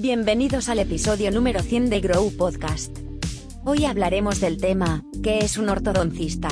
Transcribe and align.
Bienvenidos 0.00 0.70
al 0.70 0.78
episodio 0.78 1.30
número 1.30 1.60
100 1.60 1.90
de 1.90 2.00
Grow 2.00 2.34
Podcast. 2.34 2.96
Hoy 3.66 3.84
hablaremos 3.84 4.40
del 4.40 4.58
tema, 4.58 5.04
¿qué 5.22 5.40
es 5.40 5.58
un 5.58 5.68
ortodoncista? 5.68 6.48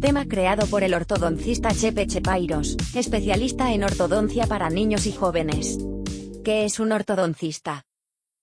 Tema 0.00 0.28
creado 0.28 0.68
por 0.68 0.84
el 0.84 0.94
ortodoncista 0.94 1.70
Chepe 1.74 2.06
Chepairos, 2.06 2.76
especialista 2.94 3.72
en 3.72 3.82
ortodoncia 3.82 4.46
para 4.46 4.70
niños 4.70 5.06
y 5.06 5.12
jóvenes. 5.12 5.78
¿Qué 6.44 6.64
es 6.64 6.78
un 6.78 6.92
ortodoncista? 6.92 7.86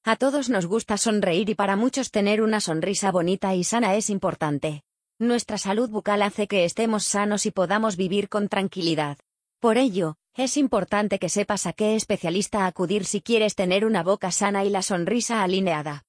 A 0.04 0.18
todos 0.18 0.50
nos 0.50 0.66
gusta 0.66 0.98
sonreír 0.98 1.50
y 1.50 1.56
para 1.56 1.78
muchos 1.78 2.12
tener 2.12 2.42
una 2.42 2.60
sonrisa 2.60 3.14
bonita 3.14 3.56
y 3.56 3.64
sana 3.64 3.96
es 3.96 4.10
importante. 4.10 4.84
Nuestra 5.20 5.58
salud 5.58 5.90
bucal 5.90 6.22
hace 6.22 6.48
que 6.48 6.66
estemos 6.66 7.06
sanos 7.06 7.46
y 7.46 7.52
podamos 7.52 7.96
vivir 7.96 8.28
con 8.28 8.50
tranquilidad. 8.50 9.20
Por 9.62 9.78
ello, 9.78 10.18
es 10.40 10.56
importante 10.56 11.20
que 11.20 11.28
sepas 11.28 11.66
a 11.66 11.74
qué 11.74 11.96
especialista 11.96 12.66
acudir 12.66 13.04
si 13.04 13.20
quieres 13.20 13.56
tener 13.56 13.84
una 13.84 14.04
boca 14.04 14.32
sana 14.32 14.64
y 14.64 14.70
la 14.70 14.82
sonrisa 14.82 15.44
alineada. 15.44 16.06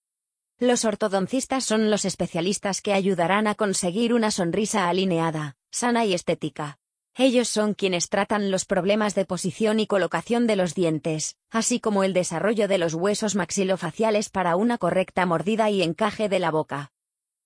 Los 0.56 0.84
ortodoncistas 0.84 1.64
son 1.64 1.90
los 1.90 2.04
especialistas 2.04 2.80
que 2.80 2.92
ayudarán 2.92 3.48
a 3.48 3.56
conseguir 3.56 4.14
una 4.14 4.30
sonrisa 4.30 4.88
alineada, 4.88 5.56
sana 5.72 6.04
y 6.04 6.14
estética. 6.14 6.78
Ellos 7.16 7.48
son 7.48 7.74
quienes 7.74 8.08
tratan 8.08 8.52
los 8.52 8.66
problemas 8.66 9.16
de 9.16 9.24
posición 9.24 9.80
y 9.80 9.88
colocación 9.88 10.46
de 10.46 10.54
los 10.54 10.76
dientes, 10.76 11.36
así 11.50 11.80
como 11.80 12.04
el 12.04 12.12
desarrollo 12.12 12.68
de 12.68 12.78
los 12.78 12.94
huesos 12.94 13.34
maxilofaciales 13.34 14.28
para 14.28 14.54
una 14.54 14.78
correcta 14.78 15.26
mordida 15.26 15.70
y 15.70 15.82
encaje 15.82 16.28
de 16.28 16.38
la 16.38 16.52
boca. 16.52 16.92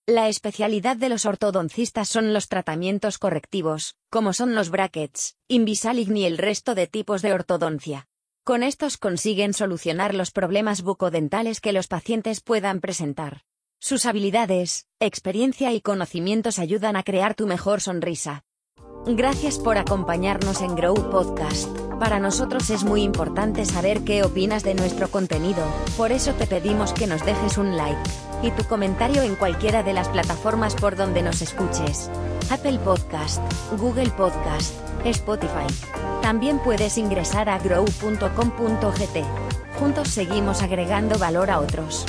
La 0.06 0.28
especialidad 0.28 0.98
de 0.98 1.08
los 1.08 1.24
ortodoncistas 1.24 2.10
son 2.10 2.34
los 2.34 2.48
tratamientos 2.48 3.16
correctivos, 3.18 3.94
como 4.10 4.34
son 4.34 4.54
los 4.54 4.68
brackets, 4.68 5.38
Invisalign 5.48 6.14
y 6.18 6.26
el 6.26 6.36
resto 6.36 6.74
de 6.74 6.86
tipos 6.86 7.22
de 7.22 7.32
ortodoncia. 7.32 8.06
Con 8.44 8.62
estos 8.62 8.98
consiguen 8.98 9.54
solucionar 9.54 10.14
los 10.14 10.30
problemas 10.30 10.82
bucodentales 10.82 11.62
que 11.62 11.72
los 11.72 11.88
pacientes 11.88 12.42
puedan 12.42 12.82
presentar. 12.82 13.44
Sus 13.80 14.04
habilidades, 14.04 14.86
experiencia 15.00 15.72
y 15.72 15.80
conocimientos 15.80 16.58
ayudan 16.58 16.96
a 16.96 17.02
crear 17.02 17.34
tu 17.34 17.46
mejor 17.46 17.80
sonrisa. 17.80 18.44
Gracias 19.06 19.58
por 19.58 19.78
acompañarnos 19.78 20.60
en 20.60 20.74
Grow 20.74 20.94
Podcast. 21.10 21.83
Para 21.98 22.18
nosotros 22.18 22.70
es 22.70 22.84
muy 22.84 23.02
importante 23.02 23.64
saber 23.64 24.02
qué 24.04 24.24
opinas 24.24 24.62
de 24.62 24.74
nuestro 24.74 25.08
contenido, 25.08 25.62
por 25.96 26.12
eso 26.12 26.32
te 26.32 26.46
pedimos 26.46 26.92
que 26.92 27.06
nos 27.06 27.24
dejes 27.24 27.56
un 27.56 27.76
like 27.76 28.10
y 28.42 28.50
tu 28.50 28.64
comentario 28.64 29.22
en 29.22 29.36
cualquiera 29.36 29.82
de 29.82 29.94
las 29.94 30.08
plataformas 30.08 30.74
por 30.74 30.96
donde 30.96 31.22
nos 31.22 31.40
escuches. 31.40 32.10
Apple 32.50 32.78
Podcast, 32.80 33.40
Google 33.78 34.10
Podcast, 34.10 34.74
Spotify. 35.04 35.66
También 36.20 36.58
puedes 36.58 36.98
ingresar 36.98 37.48
a 37.48 37.58
grow.com.gt. 37.58 39.24
Juntos 39.78 40.08
seguimos 40.08 40.62
agregando 40.62 41.18
valor 41.18 41.50
a 41.50 41.60
otros. 41.60 42.04